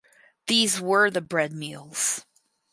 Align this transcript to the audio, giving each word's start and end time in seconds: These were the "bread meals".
These 0.47 0.81
were 0.81 1.11
the 1.11 1.21
"bread 1.21 1.53
meals". 1.53 2.25